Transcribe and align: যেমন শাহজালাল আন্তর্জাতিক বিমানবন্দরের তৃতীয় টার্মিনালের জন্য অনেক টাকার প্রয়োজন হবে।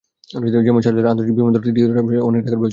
যেমন 0.67 0.81
শাহজালাল 0.85 1.11
আন্তর্জাতিক 1.11 1.35
বিমানবন্দরের 1.37 1.65
তৃতীয় 1.65 1.85
টার্মিনালের 1.87 2.17
জন্য 2.17 2.27
অনেক 2.29 2.41
টাকার 2.43 2.57
প্রয়োজন 2.59 2.67
হবে। 2.67 2.69